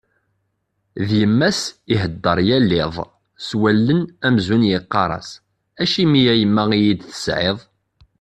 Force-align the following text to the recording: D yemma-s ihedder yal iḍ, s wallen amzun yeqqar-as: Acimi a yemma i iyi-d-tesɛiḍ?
D 1.07 1.09
yemma-s 1.19 1.61
ihedder 1.93 2.39
yal 2.47 2.69
iḍ, 2.83 2.95
s 3.47 3.49
wallen 3.61 4.01
amzun 4.27 4.63
yeqqar-as: 4.71 5.29
Acimi 5.81 6.23
a 6.31 6.33
yemma 6.35 6.63
i 6.71 6.75
iyi-d-tesɛiḍ? 6.79 7.59